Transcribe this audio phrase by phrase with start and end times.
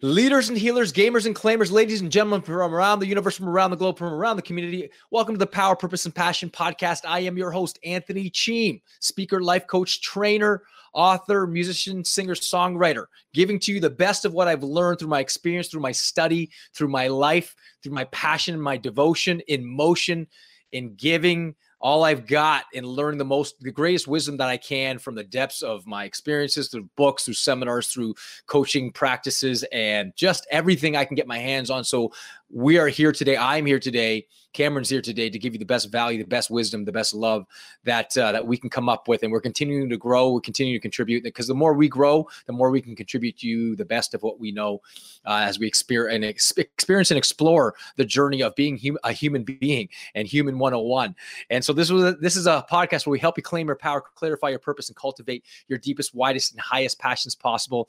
[0.00, 3.72] Leaders and healers, gamers and claimers, ladies and gentlemen from around the universe, from around
[3.72, 4.88] the globe, from around the community.
[5.10, 7.00] Welcome to the Power, Purpose, and Passion podcast.
[7.04, 13.58] I am your host, Anthony Cheem, speaker, life coach, trainer, author, musician, singer, songwriter, giving
[13.58, 16.88] to you the best of what I've learned through my experience, through my study, through
[16.88, 20.28] my life, through my passion, my devotion, in motion,
[20.70, 24.98] in giving, all I've got in learning the most, the greatest wisdom that I can
[24.98, 28.14] from the depths of my experiences through books, through seminars, through
[28.46, 31.84] coaching practices, and just everything I can get my hands on.
[31.84, 32.12] So
[32.50, 33.36] we are here today.
[33.36, 34.26] I'm here today.
[34.54, 37.46] Cameron's here today to give you the best value, the best wisdom, the best love
[37.84, 40.32] that uh, that we can come up with, and we're continuing to grow.
[40.32, 43.46] We continue to contribute because the more we grow, the more we can contribute to
[43.46, 44.80] you the best of what we know
[45.26, 49.44] uh, as we experience and experience and explore the journey of being hum- a human
[49.44, 51.14] being and human 101.
[51.50, 53.76] And so this was a, this is a podcast where we help you claim your
[53.76, 57.88] power, clarify your purpose, and cultivate your deepest, widest, and highest passions possible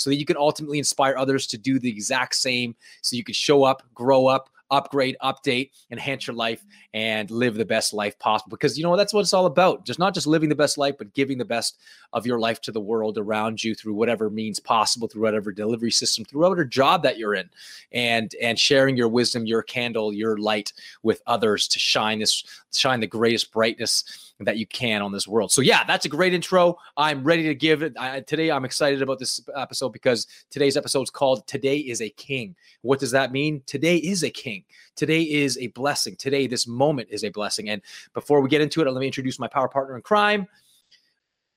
[0.00, 3.34] so that you can ultimately inspire others to do the exact same so you can
[3.34, 8.50] show up, grow up, upgrade, update, enhance your life, and live the best life possible.
[8.50, 9.84] Because you know that's what it's all about.
[9.84, 11.78] Just not just living the best life, but giving the best
[12.14, 15.90] of your life to the world around you through whatever means possible, through whatever delivery
[15.90, 17.50] system, through whatever job that you're in,
[17.92, 20.72] and and sharing your wisdom, your candle, your light
[21.02, 25.52] with others to shine this, shine the greatest brightness that you can on this world.
[25.52, 26.78] So yeah, that's a great intro.
[26.96, 28.50] I'm ready to give it I, today.
[28.50, 33.00] I'm excited about this episode because today's episode is called "Today is a King." What
[33.00, 33.62] does that mean?
[33.66, 34.64] Today is a king.
[34.96, 36.16] Today is a blessing.
[36.16, 37.70] Today, this moment is a blessing.
[37.70, 37.80] And
[38.12, 40.46] before we get into it, let me introduce my power partner in crime,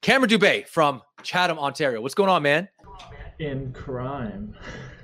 [0.01, 2.01] Cameron Dubé from Chatham, Ontario.
[2.01, 2.67] What's going on, man?
[3.39, 4.55] In crime.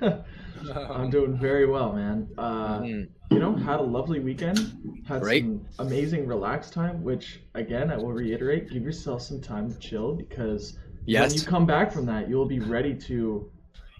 [0.74, 2.28] I'm doing very well, man.
[2.36, 5.44] Uh, mm-hmm you know, had a lovely weekend, had Great.
[5.44, 10.14] some amazing relaxed time, which again, I will reiterate, give yourself some time to chill
[10.14, 11.30] because yes.
[11.30, 13.48] when you come back from that, you'll be ready to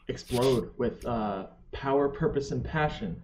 [0.08, 3.22] explode with uh, power, purpose, and passion.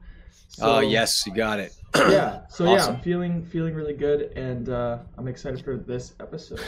[0.48, 1.74] So, oh yes, you got it.
[1.96, 2.46] yeah.
[2.48, 2.92] So awesome.
[2.92, 6.60] yeah, I'm feeling feeling really good, and uh, I'm excited for this episode.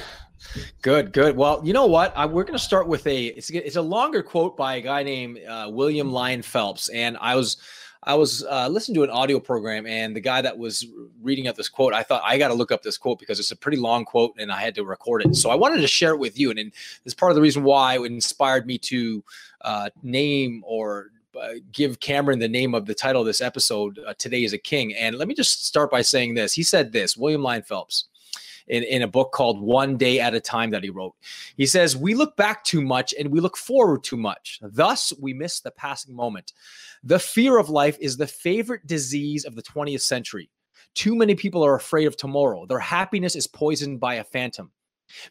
[0.82, 1.36] Good, good.
[1.36, 2.16] Well, you know what?
[2.16, 5.02] I, we're going to start with a it's, it's a longer quote by a guy
[5.02, 7.56] named uh, William Lyon Phelps, and I was
[8.02, 10.86] I was uh, listening to an audio program, and the guy that was
[11.20, 13.50] reading out this quote, I thought I got to look up this quote because it's
[13.50, 15.34] a pretty long quote, and I had to record it.
[15.34, 16.72] So I wanted to share it with you, and, and
[17.04, 19.24] this part of the reason why it inspired me to
[19.62, 21.17] uh, name or uh,
[21.72, 23.98] give Cameron the name of the title of this episode.
[24.06, 26.52] Uh, Today is a King, and let me just start by saying this.
[26.52, 28.08] He said this, William Lyon Phelps
[28.68, 31.14] in, in a book called One Day at a Time that he wrote.
[31.56, 34.60] He says, We look back too much and we look forward too much.
[34.62, 36.52] Thus, we miss the passing moment.
[37.02, 40.50] The fear of life is the favorite disease of the 20th century.
[40.94, 42.66] Too many people are afraid of tomorrow.
[42.66, 44.70] Their happiness is poisoned by a phantom.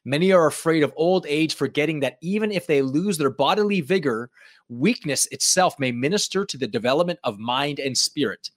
[0.05, 4.29] Many are afraid of old age, forgetting that even if they lose their bodily vigor,
[4.69, 8.49] weakness itself may minister to the development of mind and spirit.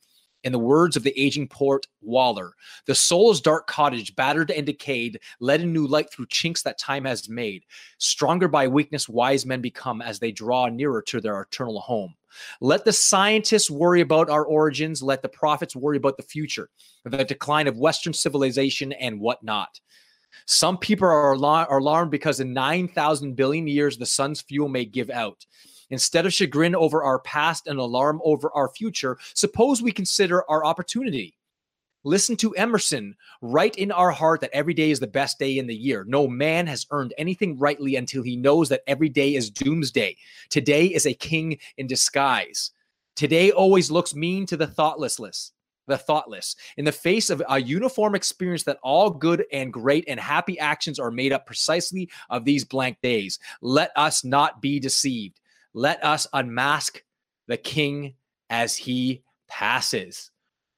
[0.42, 2.54] In the words of the aging poet Waller,
[2.86, 7.04] the soul's dark cottage, battered and decayed, let in new light through chinks that time
[7.04, 7.64] has made.
[7.98, 12.14] Stronger by weakness, wise men become as they draw nearer to their eternal home.
[12.62, 15.02] Let the scientists worry about our origins.
[15.02, 16.70] Let the prophets worry about the future,
[17.04, 19.78] the decline of Western civilization and whatnot.
[20.46, 25.46] Some people are, alarmed because in 9,000 billion years, the sun's fuel may give out.
[25.91, 30.64] Instead of chagrin over our past and alarm over our future, suppose we consider our
[30.64, 31.36] opportunity.
[32.02, 35.66] Listen to Emerson, write in our heart that every day is the best day in
[35.66, 36.04] the year.
[36.08, 40.16] No man has earned anything rightly until he knows that every day is doomsday.
[40.48, 42.70] Today is a king in disguise.
[43.16, 45.50] Today always looks mean to the thoughtlessless,
[45.86, 46.56] the thoughtless.
[46.76, 50.98] In the face of a uniform experience that all good and great and happy actions
[50.98, 55.40] are made up precisely of these blank days, let us not be deceived.
[55.74, 57.02] Let us unmask
[57.46, 58.14] the king
[58.48, 60.30] as he passes.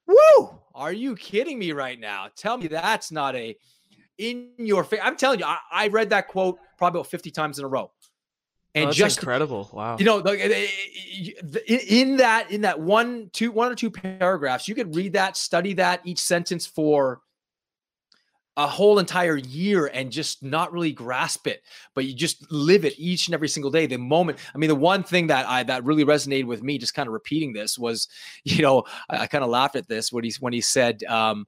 [0.07, 0.59] Woo!
[0.75, 2.29] Are you kidding me right now?
[2.35, 3.57] Tell me that's not a
[4.19, 5.01] in your face.
[5.03, 7.91] I'm telling you, I, I, read that quote probably about 50 times in a row.
[8.75, 9.69] And oh, just incredible.
[9.73, 9.97] Wow.
[9.99, 11.31] You know, eh, eh,
[11.69, 15.37] eh, in that in that one two one or two paragraphs, you could read that,
[15.37, 17.21] study that each sentence for
[18.57, 21.63] a whole entire year and just not really grasp it
[21.95, 24.75] but you just live it each and every single day the moment i mean the
[24.75, 28.09] one thing that i that really resonated with me just kind of repeating this was
[28.45, 31.47] you know i, I kind of laughed at this when he when he said um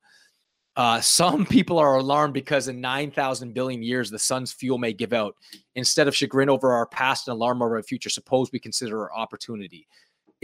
[0.77, 5.13] uh, some people are alarmed because in 9,000 billion years, the sun's fuel may give
[5.13, 5.37] out.
[5.75, 9.15] Instead of chagrin over our past and alarm over our future, suppose we consider our
[9.15, 9.87] opportunity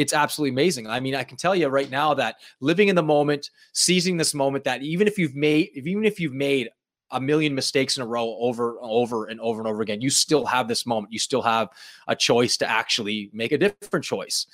[0.00, 0.86] it's absolutely amazing.
[0.86, 4.32] I mean, I can tell you right now that living in the moment, seizing this
[4.32, 6.70] moment, that even if you've made, even if you've made
[7.10, 10.08] a million mistakes in a row over and over and over and over again, you
[10.08, 11.12] still have this moment.
[11.12, 11.68] You still have
[12.08, 14.46] a choice to actually make a different choice.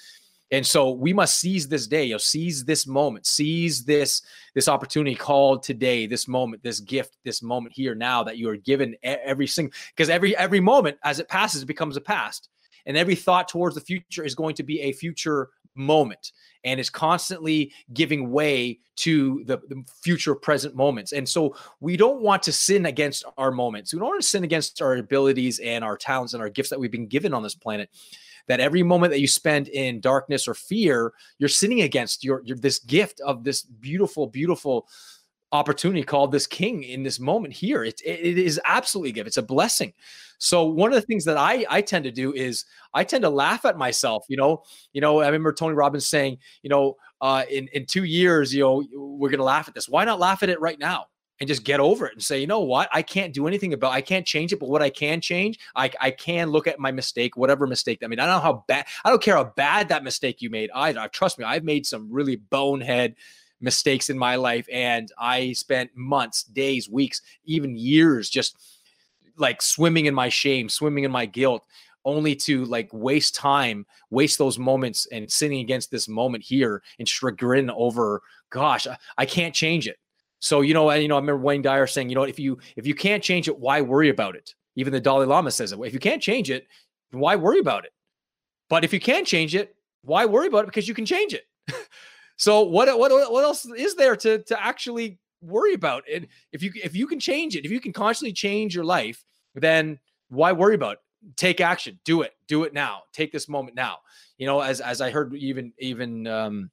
[0.53, 4.23] And so we must seize this day, you know, seize this moment, seize this
[4.55, 8.57] this opportunity called today, this moment, this gift, this moment here now that you are
[8.57, 12.49] given every single because every every moment as it passes it becomes a past.
[12.87, 16.33] And every thought towards the future is going to be a future moment
[16.65, 21.13] and is constantly giving way to the, the, future present moments.
[21.13, 23.93] And so we don't want to sin against our moments.
[23.93, 26.81] We don't want to sin against our abilities and our talents and our gifts that
[26.81, 27.91] we've been given on this planet.
[28.49, 32.57] That every moment that you spend in darkness or fear, you're sinning against your, your
[32.57, 34.87] this gift of this beautiful, beautiful
[35.53, 37.85] opportunity called this king in this moment here.
[37.85, 39.29] It, it is absolutely a gift.
[39.29, 39.93] It's a blessing.
[40.39, 43.31] So one of the things that I I tend to do is I tend to
[43.31, 44.27] laugh at myself.
[44.29, 44.63] You know,
[44.93, 45.21] you know.
[45.21, 49.31] I remember Tony Robbins saying, you know, uh, in in two years, you know, we're
[49.31, 49.89] gonna laugh at this.
[49.89, 51.07] Why not laugh at it right now?
[51.41, 53.93] And just get over it and say, you know what, I can't do anything about,
[53.93, 56.91] I can't change it, but what I can change, I, I can look at my
[56.93, 58.01] mistake, whatever mistake.
[58.01, 60.41] That I mean, I don't know how bad, I don't care how bad that mistake
[60.41, 61.07] you made either.
[61.09, 63.17] Trust me, I've made some really bonehead
[63.61, 68.57] mistakes in my life, and I spent months, days, weeks, even years just
[69.37, 71.67] like swimming in my shame, swimming in my guilt,
[72.07, 77.09] only to like waste time, waste those moments and sinning against this moment here and
[77.09, 79.99] chagrin over, gosh, I, I can't change it.
[80.47, 82.87] So you know, you know, I remember Wayne Dyer saying, you know, if you if
[82.87, 84.55] you can't change it, why worry about it?
[84.77, 85.81] Even the Dalai Lama says it.
[85.81, 86.69] If you can't change it,
[87.11, 87.93] why worry about it?
[88.69, 90.67] But if you can change it, why worry about it?
[90.67, 91.47] Because you can change it.
[92.37, 96.05] so what what what else is there to to actually worry about.
[96.13, 99.25] And if you if you can change it, if you can constantly change your life,
[99.57, 99.99] then
[100.29, 101.37] why worry about it?
[101.37, 101.99] Take action.
[102.05, 102.35] Do it.
[102.47, 103.03] Do it now.
[103.13, 103.99] Take this moment now.
[104.39, 106.71] You know, as as I heard even even um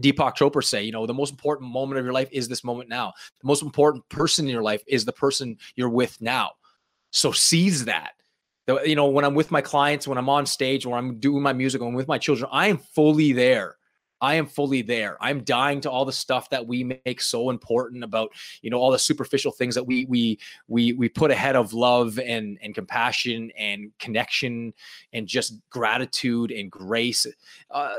[0.00, 2.88] Deepak Chopra say, you know, the most important moment of your life is this moment
[2.88, 3.12] now.
[3.40, 6.50] The most important person in your life is the person you're with now.
[7.10, 8.12] So seize that.
[8.84, 11.52] You know, when I'm with my clients, when I'm on stage, when I'm doing my
[11.52, 13.76] music, when I'm with my children, I am fully there.
[14.20, 15.16] I am fully there.
[15.20, 18.30] I'm dying to all the stuff that we make so important about,
[18.62, 20.38] you know, all the superficial things that we we
[20.68, 24.74] we we put ahead of love and and compassion and connection
[25.12, 27.26] and just gratitude and grace.
[27.70, 27.94] Uh,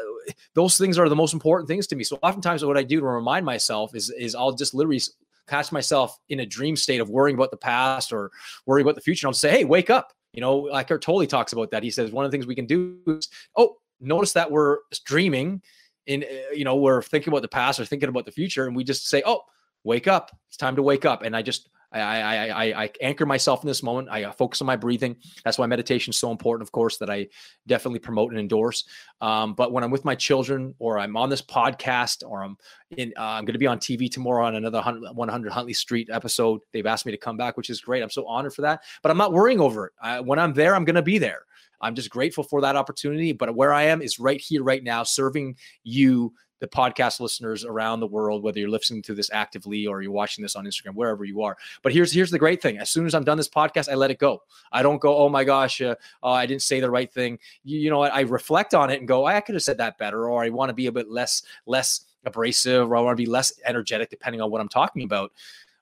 [0.54, 2.04] those things are the most important things to me.
[2.04, 5.02] So oftentimes, what I do to remind myself is is I'll just literally
[5.48, 8.32] catch myself in a dream state of worrying about the past or
[8.66, 9.28] worrying about the future.
[9.28, 11.84] And I'll say, "Hey, wake up!" You know, like Tolle talks about that.
[11.84, 13.28] He says one of the things we can do is,
[13.58, 15.62] oh, notice that we're dreaming
[16.08, 18.76] in uh, you know we're thinking about the past or thinking about the future and
[18.76, 19.42] we just say oh
[19.84, 23.26] wake up it's time to wake up and i just I, I, I, I anchor
[23.26, 24.08] myself in this moment.
[24.10, 25.18] I uh, focus on my breathing.
[25.44, 27.28] That's why meditation is so important, of course, that I
[27.68, 28.86] definitely promote and endorse.
[29.20, 32.58] Um, but when I'm with my children, or I'm on this podcast, or I'm
[32.92, 36.62] in, uh, I'm going to be on TV tomorrow on another 100 Huntley Street episode.
[36.72, 38.02] They've asked me to come back, which is great.
[38.02, 38.84] I'm so honored for that.
[39.04, 39.94] But I'm not worrying over it.
[40.02, 41.44] I, when I'm there, I'm going to be there.
[41.82, 43.32] I'm just grateful for that opportunity.
[43.34, 48.00] But where I am is right here, right now, serving you, the podcast listeners around
[48.00, 51.26] the world, whether you're listening to this actively or you're watching this on Instagram, wherever
[51.26, 51.58] you are.
[51.82, 54.12] But here's here's the great thing: as soon as I'm done this podcast, I let
[54.12, 54.44] it go.
[54.72, 57.40] I don't go, oh my gosh, uh, oh, I didn't say the right thing.
[57.66, 58.04] You, you know?
[58.04, 60.70] I reflect on it and go, I could have said that better, or I want
[60.70, 64.40] to be a bit less less abrasive, or I want to be less energetic, depending
[64.40, 65.32] on what I'm talking about.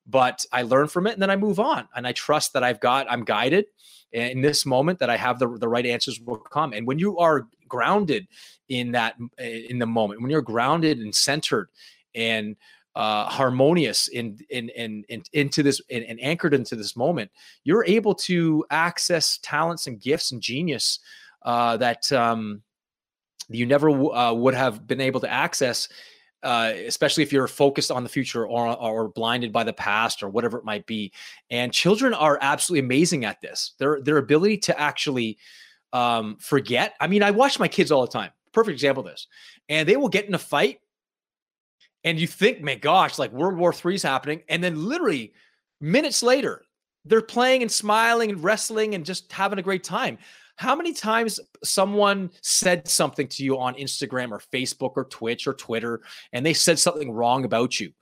[0.10, 2.80] But I learn from it and then I move on, and I trust that I've
[2.80, 3.66] got I'm guided
[4.12, 6.74] in this moment that I have the, the right answers will come.
[6.74, 8.28] And when you are grounded
[8.68, 11.70] in that in the moment, when you're grounded and centered
[12.16, 12.56] and
[12.96, 17.30] uh, harmonious in, in, in, in into this and, and, anchored into this moment,
[17.64, 21.00] you're able to access talents and gifts and genius
[21.44, 22.64] uh, that um,
[23.48, 25.88] you never uh, would have been able to access
[26.44, 30.30] uh, especially if you're focused on the future or, or blinded by the past or
[30.30, 31.12] whatever it might be.
[31.50, 33.74] And children are absolutely amazing at this.
[33.78, 35.38] Their their ability to actually
[35.92, 36.94] um, forget.
[37.00, 38.32] I mean, I watch my kids all the time.
[38.54, 39.28] Perfect example of this.
[39.68, 40.80] And they will get in a fight,
[42.04, 45.34] and you think, my gosh, like World War III is happening, and then literally
[45.82, 46.64] minutes later,
[47.06, 50.18] they're playing and smiling and wrestling and just having a great time.
[50.60, 55.54] How many times someone said something to you on Instagram or Facebook or Twitch or
[55.54, 56.02] Twitter
[56.34, 57.94] and they said something wrong about you?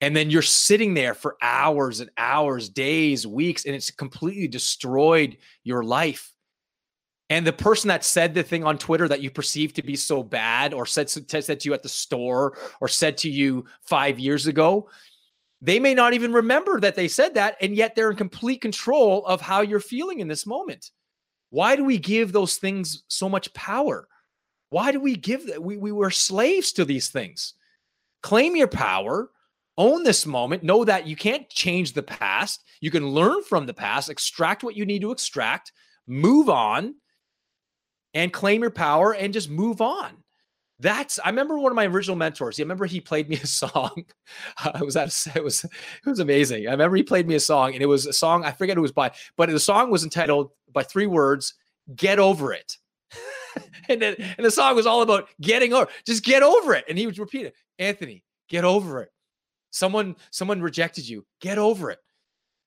[0.00, 5.36] And then you're sitting there for hours and hours, days, weeks, and it's completely destroyed
[5.64, 6.32] your life.
[7.28, 10.22] And the person that said the thing on Twitter that you perceive to be so
[10.22, 14.46] bad, or said, said to you at the store, or said to you five years
[14.46, 14.88] ago,
[15.60, 17.58] they may not even remember that they said that.
[17.60, 20.90] And yet they're in complete control of how you're feeling in this moment.
[21.50, 24.08] Why do we give those things so much power?
[24.70, 25.62] Why do we give that?
[25.62, 27.54] We, we were slaves to these things.
[28.22, 29.30] Claim your power,
[29.78, 30.62] own this moment.
[30.62, 32.64] Know that you can't change the past.
[32.80, 35.72] You can learn from the past, extract what you need to extract,
[36.06, 36.96] move on,
[38.14, 40.16] and claim your power and just move on.
[40.80, 42.60] That's I remember one of my original mentors.
[42.60, 44.04] I remember he played me a song.
[44.64, 46.68] Uh, it was that it was it was amazing.
[46.68, 48.80] I remember he played me a song, and it was a song I forget who
[48.80, 51.54] it was by, but the song was entitled by three words:
[51.94, 52.76] "Get over it."
[53.88, 56.84] and then and the song was all about getting over, just get over it.
[56.88, 59.10] And he would repeat it, Anthony, get over it.
[59.70, 61.98] Someone someone rejected you, get over it.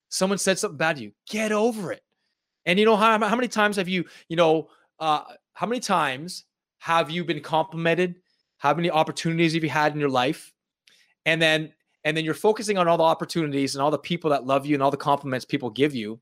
[0.09, 2.03] Someone said something bad to you, get over it.
[2.65, 6.45] And you know how how many times have you you know uh, how many times
[6.81, 8.15] have you been complimented?
[8.57, 10.51] How many opportunities have you had in your life?
[11.27, 11.71] And then
[12.03, 14.73] and then you're focusing on all the opportunities and all the people that love you
[14.73, 16.19] and all the compliments people give you.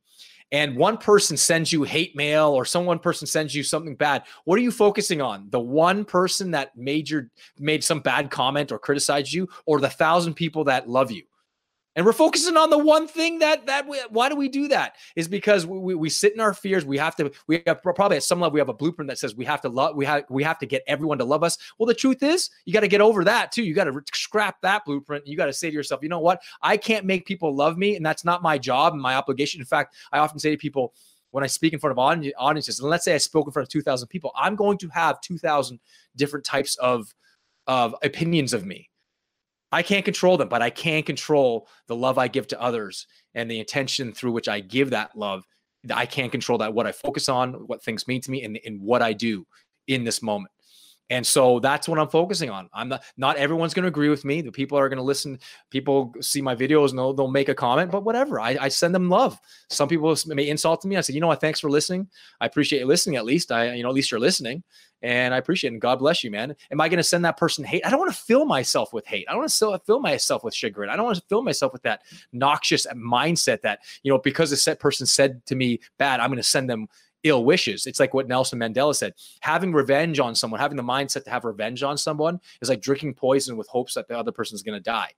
[0.51, 4.23] And one person sends you hate mail or some one person sends you something bad.
[4.43, 5.47] What are you focusing on?
[5.49, 9.89] The one person that made your made some bad comment or criticized you, or the
[9.89, 11.23] thousand people that love you?
[11.95, 14.95] And we're focusing on the one thing that that we, why do we do that?
[15.15, 16.85] Is because we, we, we, sit in our fears.
[16.85, 19.35] We have to we have probably at some level we have a blueprint that says
[19.35, 21.57] we have to love we have we have to get everyone to love us.
[21.77, 23.63] Well the truth is you got to get over that too.
[23.63, 25.25] You got to scrap that blueprint.
[25.25, 26.41] You got to say to yourself you know what?
[26.61, 29.59] I can't make people love me and that's not my job and my obligation.
[29.59, 30.93] In fact i often say to people
[31.31, 31.99] when i speak in front of
[32.37, 35.19] audiences and let's say i spoke in front of 2000 people i'm going to have
[35.21, 35.79] 2000
[36.15, 37.13] different types of
[37.67, 38.88] of opinions of me
[39.71, 43.49] I can't control them, but I can control the love I give to others and
[43.49, 45.43] the intention through which I give that love.
[45.93, 48.81] I can't control that, what I focus on, what things mean to me, and, and
[48.81, 49.45] what I do
[49.87, 50.51] in this moment.
[51.09, 52.69] And so that's what I'm focusing on.
[52.73, 54.41] I'm not not everyone's going to agree with me.
[54.41, 55.39] The people are going to listen.
[55.71, 58.39] People see my videos and they'll, they'll make a comment, but whatever.
[58.39, 59.39] I, I send them love.
[59.69, 60.97] Some people may insult me.
[60.97, 61.41] I say, you know what?
[61.41, 62.07] Thanks for listening.
[62.39, 63.15] I appreciate you listening.
[63.15, 64.63] At least I, you know, at least you're listening,
[65.01, 65.73] and I appreciate it.
[65.73, 66.55] And God bless you, man.
[66.71, 67.85] Am I going to send that person hate?
[67.85, 69.25] I don't want to fill myself with hate.
[69.27, 70.89] I don't want to fill myself with chagrin.
[70.89, 72.01] I don't want to fill myself with that
[72.33, 76.37] noxious mindset that you know because a set person said to me bad, I'm going
[76.37, 76.87] to send them
[77.23, 77.85] ill wishes.
[77.85, 81.45] It's like what Nelson Mandela said having revenge on someone, having the mindset to have
[81.45, 84.77] revenge on someone is like drinking poison with hopes that the other person is going
[84.77, 85.11] to die.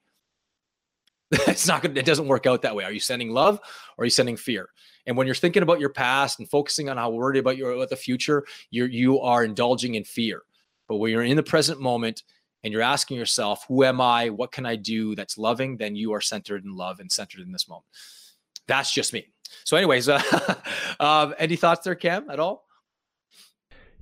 [1.48, 1.96] it's not good.
[1.96, 2.84] It doesn't work out that way.
[2.84, 3.58] Are you sending love
[3.96, 4.68] or are you sending fear?
[5.06, 7.88] And when you're thinking about your past and focusing on how worried about your about
[7.88, 10.42] the future, you're you are indulging in fear.
[10.88, 12.22] But when you're in the present moment
[12.62, 14.28] and you're asking yourself, who am I?
[14.28, 15.78] What can I do that's loving?
[15.78, 17.86] Then you are centered in love and centered in this moment.
[18.68, 19.31] That's just me.
[19.64, 20.20] So, anyways, uh,
[21.00, 22.64] um, any thoughts there, Cam, at all?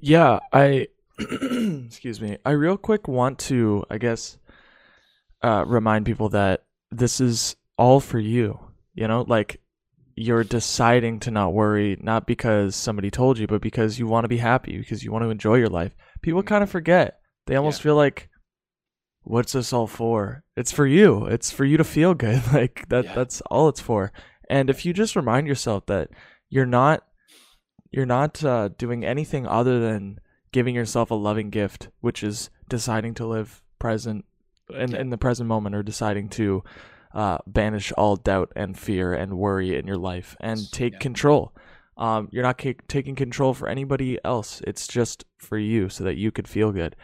[0.00, 2.38] Yeah, I excuse me.
[2.44, 4.38] I real quick want to, I guess,
[5.42, 8.58] uh, remind people that this is all for you.
[8.94, 9.60] You know, like
[10.16, 14.28] you're deciding to not worry, not because somebody told you, but because you want to
[14.28, 15.94] be happy, because you want to enjoy your life.
[16.22, 17.20] People kind of forget.
[17.46, 17.84] They almost yeah.
[17.84, 18.28] feel like,
[19.22, 20.44] what's this all for?
[20.56, 21.26] It's for you.
[21.26, 22.42] It's for you to feel good.
[22.52, 23.04] Like that.
[23.06, 23.14] Yeah.
[23.14, 24.12] That's all it's for.
[24.50, 26.10] And if you just remind yourself that
[26.48, 27.04] you're not
[27.92, 30.18] you're not uh, doing anything other than
[30.52, 34.24] giving yourself a loving gift, which is deciding to live present
[34.68, 36.64] in, in the present moment or deciding to
[37.14, 40.98] uh, banish all doubt and fear and worry in your life and take yeah.
[40.98, 41.54] control.
[41.96, 44.60] Um, you're not ca- taking control for anybody else.
[44.66, 46.96] It's just for you so that you could feel good.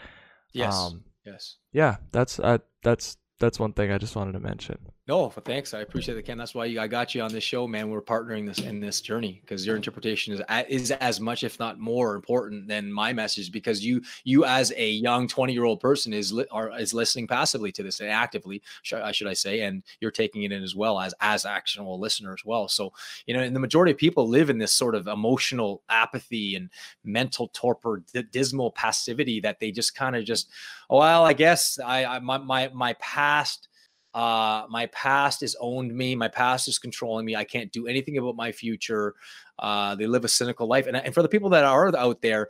[0.53, 0.77] Yes.
[0.77, 1.59] Um, yes.
[1.73, 4.79] Yeah, that's uh, that's that's one thing I just wanted to mention.
[5.09, 5.73] No, thanks.
[5.73, 6.37] I appreciate it, Ken.
[6.37, 7.91] That's why you, I got you on this show, man.
[7.91, 11.79] We're partnering this in this journey because your interpretation is is as much, if not
[11.79, 13.53] more, important than my message.
[13.53, 17.29] Because you, you as a young twenty year old person, is li- are, is listening
[17.29, 20.99] passively to this and actively, should I say, and you're taking it in as well
[20.99, 22.67] as as actionable listener as well.
[22.67, 22.93] So
[23.27, 26.69] you know, and the majority of people live in this sort of emotional apathy and
[27.05, 30.51] mental torpor, d- dismal passivity that they just kind of just,
[30.91, 33.69] well, I guess I, I my my my past
[34.17, 36.17] uh, my past is owned me.
[36.17, 37.37] My past is controlling me.
[37.37, 39.15] I can't do anything about my future.
[39.59, 40.87] Uh, they live a cynical life.
[40.87, 42.49] And, and for the people that are out there,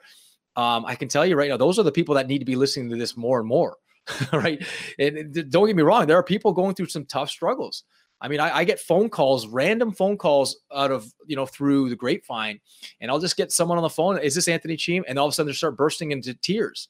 [0.55, 2.55] um, I can tell you right now, those are the people that need to be
[2.55, 3.79] listening to this more and more.
[4.33, 4.65] right.
[5.01, 7.83] And don't get me wrong, there are people going through some tough struggles.
[8.21, 11.91] I mean, I, I, get phone calls, random phone calls out of, you know, through
[11.91, 12.61] the grapevine,
[13.01, 14.19] and I'll just get someone on the phone.
[14.21, 15.05] Is this Anthony Cheam?
[15.07, 16.89] And all of a sudden they start bursting into tears.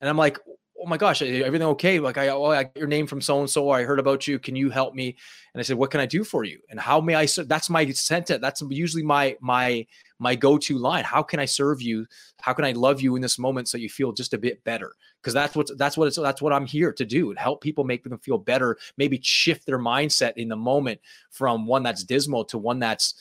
[0.00, 0.38] And I'm like,
[0.80, 1.98] oh my gosh, everything okay?
[1.98, 3.70] Like I, oh, I got your name from so and so.
[3.70, 4.38] I heard about you.
[4.38, 5.16] Can you help me?
[5.52, 6.60] And I said, what can I do for you?
[6.70, 7.26] And how may I?
[7.26, 7.48] serve?
[7.48, 8.40] That's my sentence.
[8.40, 9.86] That's usually my my
[10.18, 11.04] my go-to line.
[11.04, 12.06] How can I serve you?
[12.40, 14.94] How can I love you in this moment so you feel just a bit better?
[15.20, 17.34] Because that's what that's what it's that's what I'm here to do.
[17.36, 18.76] Help people make them feel better.
[18.96, 23.14] Maybe shift their mindset in the moment from one that's dismal to one that's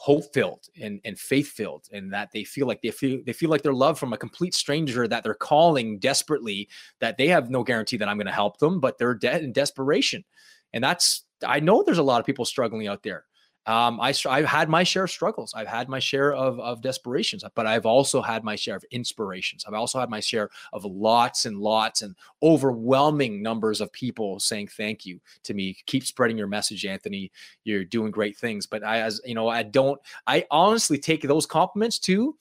[0.00, 3.50] hope filled and, and faith filled and that they feel like they feel they feel
[3.50, 6.68] like they're loved from a complete stranger that they're calling desperately
[7.00, 9.52] that they have no guarantee that I'm going to help them but they're dead in
[9.52, 10.24] desperation
[10.72, 13.24] And that's, I know there's a lot of people struggling out there.
[13.68, 15.52] Um, I, I've had my share of struggles.
[15.54, 19.66] I've had my share of, of desperations, but I've also had my share of inspirations.
[19.68, 24.68] I've also had my share of lots and lots and overwhelming numbers of people saying
[24.68, 25.76] thank you to me.
[25.84, 27.30] Keep spreading your message, Anthony.
[27.64, 28.66] You're doing great things.
[28.66, 32.36] But I, as you know, I don't, I honestly take those compliments too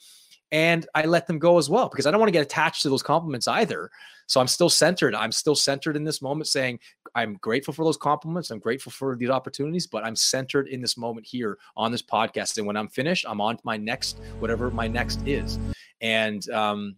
[0.53, 2.89] and I let them go as well because I don't want to get attached to
[2.89, 3.91] those compliments either.
[4.27, 5.15] So I'm still centered.
[5.15, 6.79] I'm still centered in this moment, saying
[7.15, 8.51] I'm grateful for those compliments.
[8.51, 12.57] I'm grateful for these opportunities, but I'm centered in this moment here on this podcast.
[12.57, 15.59] And when I'm finished, I'm on to my next, whatever my next is.
[16.01, 16.95] And um,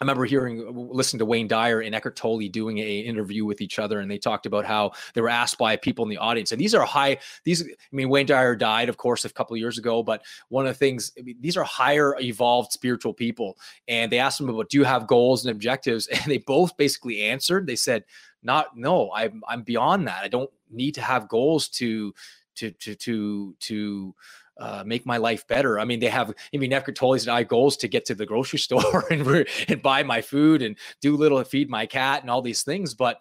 [0.00, 3.78] I remember hearing, listening to Wayne Dyer and Eckhart Tolle doing a interview with each
[3.78, 6.52] other, and they talked about how they were asked by people in the audience.
[6.52, 7.18] And these are high.
[7.44, 10.02] These, I mean, Wayne Dyer died, of course, a couple years ago.
[10.02, 14.18] But one of the things, I mean, these are higher evolved spiritual people, and they
[14.18, 16.08] asked them about, do you have goals and objectives?
[16.20, 17.66] And they both basically answered.
[17.66, 18.04] They said,
[18.42, 20.22] not, no, I'm, I'm beyond that.
[20.22, 22.14] I don't need to have goals to,
[22.56, 24.14] to, to, to, to
[24.58, 25.80] uh, make my life better.
[25.80, 28.58] I mean, they have, I mean, Tolle's and I goals to get to the grocery
[28.60, 32.62] store and, and buy my food and do little feed my cat and all these
[32.62, 32.94] things.
[32.94, 33.20] But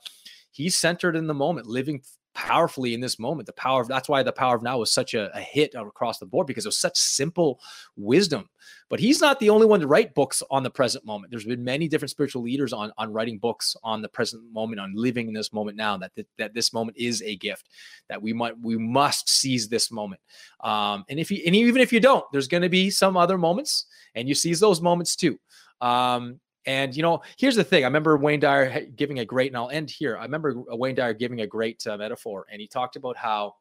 [0.51, 2.01] he's centered in the moment, living
[2.39, 3.45] powerfully in this moment.
[3.47, 6.19] The power of that's why the power of now was such a, a, hit across
[6.19, 7.59] the board because it was such simple
[7.97, 8.49] wisdom.
[8.89, 11.31] But he's not the only one to write books on the present moment.
[11.31, 14.93] There's been many different spiritual leaders on on writing books on the present moment, on
[14.95, 15.97] living in this moment now.
[15.97, 17.67] That that, that this moment is a gift.
[18.07, 20.21] That we might we must seize this moment.
[20.61, 23.37] Um, and if you and even if you don't, there's going to be some other
[23.37, 25.37] moments, and you seize those moments too.
[25.81, 27.83] Um, and you know, here's the thing.
[27.83, 30.17] I remember Wayne Dyer giving a great, and I'll end here.
[30.17, 33.55] I remember Wayne Dyer giving a great uh, metaphor, and he talked about how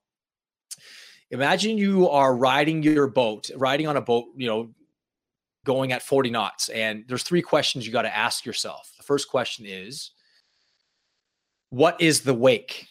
[1.30, 4.70] imagine you are riding your boat, riding on a boat, you know,
[5.64, 8.92] going at 40 knots, and there's three questions you got to ask yourself.
[8.96, 10.10] The first question is,
[11.70, 12.86] what is the wake?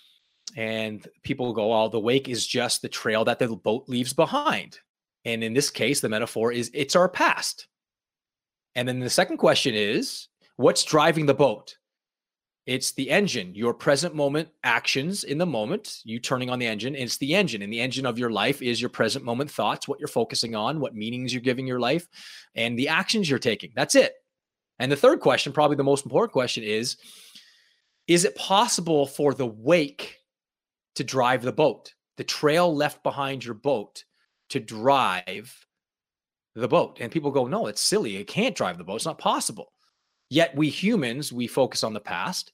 [0.55, 4.79] And people go, "Oh, the wake is just the trail that the boat leaves behind."
[5.25, 7.67] And in this case, the metaphor is it's our past.
[8.77, 11.75] And then the second question is what's driving the boat?
[12.67, 16.95] It's the engine, your present moment actions in the moment, you turning on the engine.
[16.95, 19.99] It's the engine, and the engine of your life is your present moment thoughts, what
[19.99, 22.07] you're focusing on, what meanings you're giving your life,
[22.55, 23.71] and the actions you're taking.
[23.75, 24.13] That's it.
[24.79, 26.97] And the third question, probably the most important question, is
[28.05, 30.17] Is it possible for the wake
[30.95, 34.03] to drive the boat, the trail left behind your boat
[34.49, 35.66] to drive
[36.57, 36.97] the boat.
[36.99, 38.17] And people go, no, it's silly.
[38.17, 38.95] It can't drive the boat.
[38.95, 39.71] It's not possible.
[40.29, 42.51] Yet we humans, we focus on the past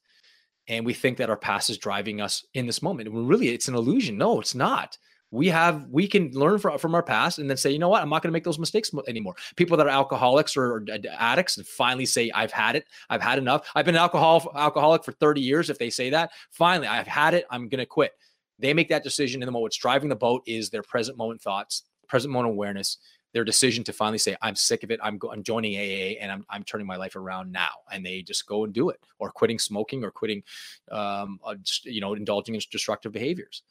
[0.67, 3.11] and we think that our past is driving us in this moment.
[3.11, 4.17] When really it's an illusion.
[4.17, 4.97] No, it's not.
[5.31, 8.03] We have, we can learn from, from our past and then say, you know what,
[8.03, 9.35] I'm not going to make those mistakes anymore.
[9.55, 10.85] People that are alcoholics or, or
[11.17, 12.85] addicts and finally say, I've had it.
[13.09, 13.67] I've had enough.
[13.73, 15.71] I've been an alcohol, alcoholic for 30 years.
[15.71, 17.45] If they say that, finally, I've had it.
[17.49, 18.11] I'm going to quit.
[18.59, 19.63] They make that decision in the moment.
[19.63, 22.97] What's driving the boat is their present moment thoughts, present moment awareness,
[23.33, 24.99] their decision to finally say, I'm sick of it.
[25.03, 27.71] I'm, go- I'm joining AA and I'm, I'm turning my life around now.
[27.91, 30.43] And they just go and do it or quitting smoking or quitting,
[30.91, 33.63] um, uh, you know, indulging in destructive behaviors.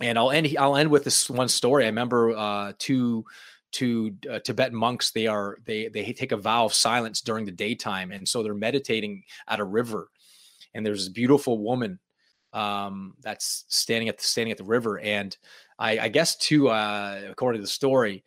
[0.00, 1.84] And I'll end, I'll end with this one story.
[1.84, 3.24] I remember uh, two,
[3.72, 5.10] two uh, Tibetan monks.
[5.10, 8.12] They are, they, they take a vow of silence during the daytime.
[8.12, 10.08] And so they're meditating at a river
[10.74, 11.98] and there's this beautiful woman
[12.52, 14.98] um, that's standing at the standing at the river.
[14.98, 15.36] And
[15.78, 18.24] I, I guess to uh, according to the story,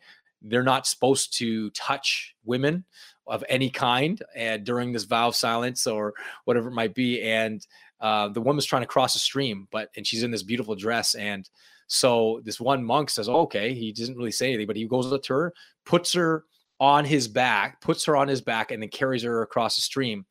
[0.48, 2.84] they're not supposed to touch women
[3.26, 7.66] of any kind and during this vow of silence or whatever it might be and
[8.00, 11.14] uh, the woman's trying to cross a stream but and she's in this beautiful dress
[11.14, 11.50] and
[11.88, 15.12] so this one monk says oh, okay he doesn't really say anything but he goes
[15.12, 15.52] up to her
[15.84, 16.44] puts her
[16.78, 20.24] on his back puts her on his back and then carries her across the stream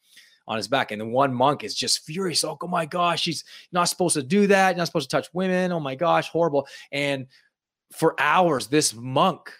[0.47, 3.85] on his back and the one monk is just furious oh, my gosh she's not
[3.85, 7.25] supposed to do that not supposed to touch women oh my gosh horrible and
[7.91, 9.51] for hours this monk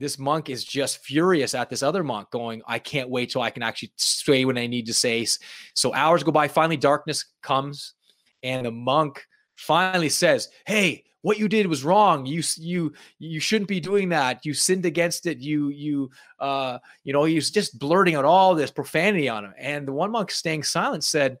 [0.00, 3.50] this monk is just furious at this other monk going i can't wait till i
[3.50, 5.26] can actually say what i need to say.
[5.74, 7.94] So hours go by finally darkness comes
[8.42, 9.24] and the monk
[9.56, 12.26] finally says hey what you did was wrong.
[12.26, 14.44] You you you shouldn't be doing that.
[14.44, 15.38] You sinned against it.
[15.38, 19.54] You you uh you know he's just blurting out all this profanity on him.
[19.56, 21.38] And the one monk staying silent said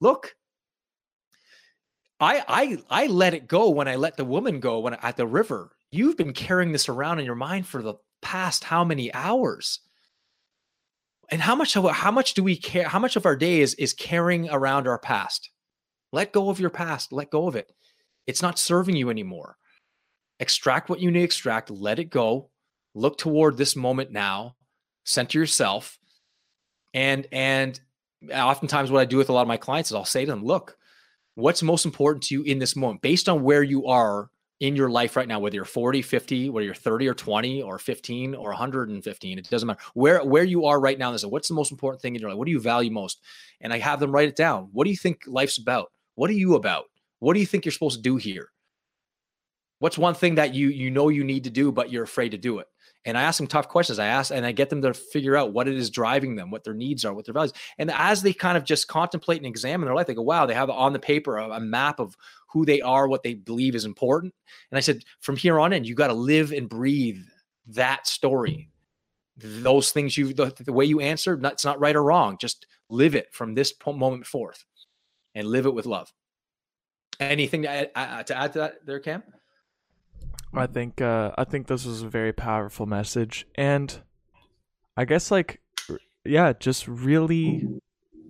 [0.00, 0.36] look
[2.24, 5.26] I I I let it go when I let the woman go when at the
[5.26, 5.76] river.
[5.90, 9.80] You've been carrying this around in your mind for the past how many hours?
[11.30, 13.74] And how much of how much do we care how much of our day is
[13.74, 15.50] is carrying around our past?
[16.12, 17.12] Let go of your past.
[17.12, 17.70] Let go of it.
[18.26, 19.56] It's not serving you anymore.
[20.40, 21.70] Extract what you need to extract.
[21.70, 22.50] Let it go.
[22.94, 24.56] Look toward this moment now.
[25.04, 25.98] Center yourself.
[26.94, 27.78] And and
[28.32, 30.44] oftentimes what i do with a lot of my clients is i'll say to them
[30.44, 30.78] look
[31.34, 34.88] what's most important to you in this moment based on where you are in your
[34.88, 38.48] life right now whether you're 40 50 whether you're 30 or 20 or 15 or
[38.50, 39.80] 115 it doesn't matter.
[39.94, 42.38] Where where you are right now this what's the most important thing in your life?
[42.38, 43.20] What do you value most?
[43.60, 44.68] And i have them write it down.
[44.72, 45.90] What do you think life's about?
[46.14, 46.84] What are you about?
[47.18, 48.50] What do you think you're supposed to do here?
[49.80, 52.38] What's one thing that you you know you need to do but you're afraid to
[52.38, 52.68] do it
[53.04, 53.98] and I ask them tough questions.
[53.98, 56.64] I ask and I get them to figure out what it is driving them, what
[56.64, 57.52] their needs are, what their values.
[57.78, 60.54] And as they kind of just contemplate and examine their life, they go, wow, they
[60.54, 62.16] have on the paper a, a map of
[62.48, 64.34] who they are, what they believe is important.
[64.70, 67.22] And I said, from here on in, you got to live and breathe
[67.68, 68.70] that story.
[69.36, 72.38] Those things you, the, the way you answer, it's not right or wrong.
[72.40, 74.64] Just live it from this moment forth
[75.34, 76.12] and live it with love.
[77.20, 79.22] Anything to add, to, add to that there, Cam?
[80.52, 84.02] I think uh, I think this was a very powerful message, and
[84.96, 85.60] I guess like
[86.24, 87.80] yeah, just really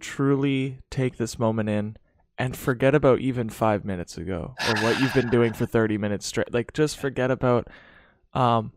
[0.01, 1.97] truly take this moment in
[2.37, 6.27] and forget about even five minutes ago or what you've been doing for 30 minutes
[6.27, 6.53] straight.
[6.53, 7.69] Like just forget about
[8.33, 8.73] um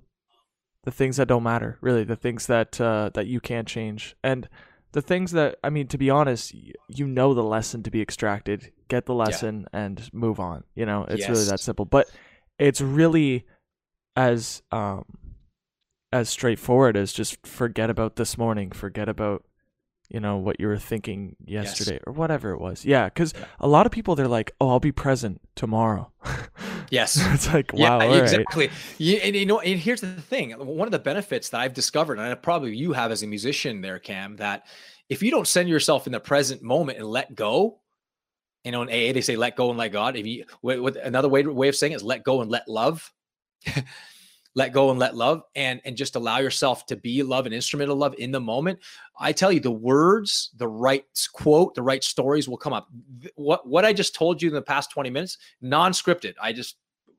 [0.84, 4.16] the things that don't matter really the things that uh that you can't change.
[4.24, 4.48] And
[4.94, 6.56] the things that i mean to be honest
[6.88, 9.80] you know the lesson to be extracted get the lesson yeah.
[9.82, 11.06] and move on you know?
[11.10, 11.30] It's yes.
[11.30, 11.86] really that simple.
[11.86, 12.10] But
[12.60, 13.46] it's really
[14.16, 15.06] as um
[16.12, 19.44] as straightforward as just forget about this morning, forget about
[20.10, 22.04] you know what you were thinking yesterday yes.
[22.08, 22.86] or whatever it was.
[22.86, 23.46] Yeah, because yeah.
[23.60, 26.12] a lot of people they're like, "Oh, I'll be present tomorrow."
[26.90, 28.68] Yes, it's like wow, yeah, exactly.
[28.68, 28.76] Right.
[28.98, 32.18] You, and you know, and here's the thing: one of the benefits that I've discovered,
[32.18, 34.66] and probably you have as a musician, there, Cam, that
[35.10, 37.80] if you don't send yourself in the present moment and let go,
[38.68, 40.18] you know, in AA they say let go and let God.
[40.18, 43.12] If you with, another way way of saying it is let go and let love.
[44.56, 47.92] let go and let love and and just allow yourself to be love an instrument
[47.92, 48.80] of love in the moment
[49.20, 52.88] i tell you the words the right quote the right stories will come up
[53.36, 56.78] what what i just told you in the past 20 minutes non-scripted i just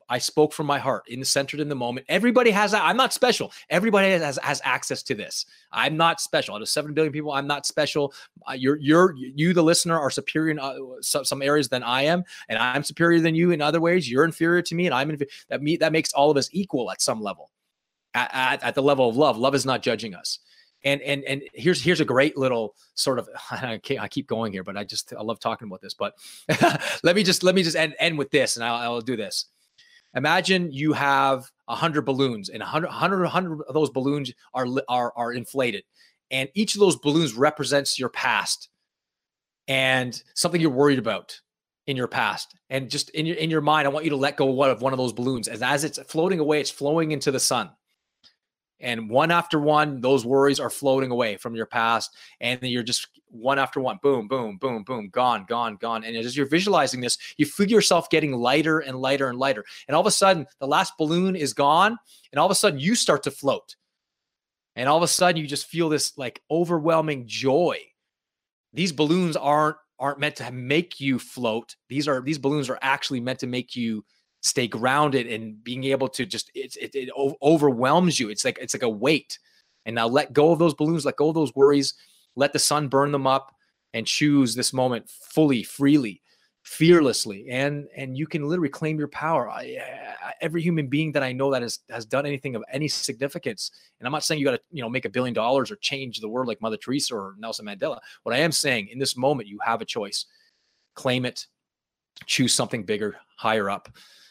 [0.09, 2.07] I spoke from my heart, in the centered in the moment.
[2.09, 2.83] Everybody has that.
[2.83, 3.53] I'm not special.
[3.71, 5.47] Everybody has, has access to this.
[5.73, 6.55] I'm not special.
[6.55, 8.13] Out of seven billion people, I'm not special.
[8.49, 12.03] Uh, you're you're you, the listener, are superior in uh, some, some, areas than I
[12.03, 14.11] am, and I'm superior than you in other ways.
[14.11, 15.31] You're inferior to me, and I'm inferior.
[15.49, 17.51] that me that makes all of us equal at some level.
[18.15, 20.39] At, at, at the level of love, love is not judging us
[20.85, 24.65] and and and here's here's a great little sort of I, I keep going here,
[24.65, 25.95] but I just I love talking about this.
[25.95, 26.15] But
[27.03, 29.47] let me just let me just end end with this, and I'll, I'll do this.
[30.15, 34.67] Imagine you have a hundred balloons, and a hundred, hundred, hundred of those balloons are
[34.89, 35.85] are are inflated,
[36.31, 38.69] and each of those balloons represents your past
[39.69, 41.39] and something you're worried about
[41.87, 42.57] in your past.
[42.71, 44.71] And just in your in your mind, I want you to let go of one
[44.71, 47.71] of one of those balloons, and as it's floating away, it's flowing into the sun.
[48.81, 52.15] And one after one, those worries are floating away from your past.
[52.41, 56.05] And then you're just one after one, boom, boom, boom, boom, gone, gone, gone.
[56.05, 59.65] And as you're visualizing this, you feel yourself getting lighter and lighter and lighter.
[59.89, 61.99] And all of a sudden, the last balloon is gone.
[62.33, 63.75] And all of a sudden, you start to float.
[64.77, 67.81] And all of a sudden, you just feel this like overwhelming joy.
[68.73, 71.75] These balloons aren't aren't meant to make you float.
[71.89, 74.05] These are these balloons are actually meant to make you
[74.49, 77.11] stay grounded and being able to just it, it, it
[77.43, 78.31] overwhelms you.
[78.31, 79.39] It's like it's like a weight.
[79.87, 81.95] And now let go of those balloons, let go of those worries,
[82.37, 83.55] let the sun burn them up,
[83.95, 86.21] and choose this moment fully, freely,
[86.63, 89.49] fearlessly, and and you can literally claim your power.
[89.49, 89.79] I,
[90.41, 94.07] every human being that I know that has has done anything of any significance, and
[94.07, 96.29] I'm not saying you got to you know make a billion dollars or change the
[96.29, 97.99] world like Mother Teresa or Nelson Mandela.
[98.25, 100.27] What I am saying in this moment, you have a choice.
[100.95, 101.47] Claim it,
[102.27, 103.89] choose something bigger, higher up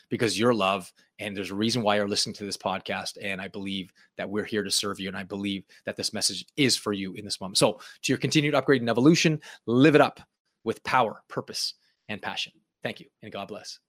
[0.10, 3.48] because you're love and there's a reason why you're listening to this podcast and i
[3.48, 6.94] believe that we're here to serve you and i believe that this message is for
[6.94, 7.58] you in this moment.
[7.58, 10.20] So to your continued upgrade and evolution live it up
[10.64, 11.76] with power purpose
[12.10, 12.54] and passion.
[12.84, 13.80] Thank you and god bless